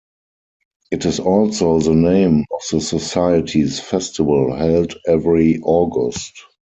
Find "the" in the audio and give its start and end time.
1.79-1.93, 2.71-2.81